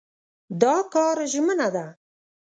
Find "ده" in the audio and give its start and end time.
1.75-1.85